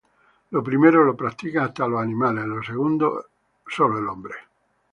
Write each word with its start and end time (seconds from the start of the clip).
Lo 0.49 0.63
primero, 0.63 1.03
lo 1.05 1.15
practican 1.15 1.65
hasta 1.65 1.87
los 1.87 2.01
animales; 2.01 2.43
lo 2.45 2.63
segundo, 2.63 3.25
el 3.77 4.07
hombre 4.07 4.33
nada 4.33 4.39
más. 4.47 4.49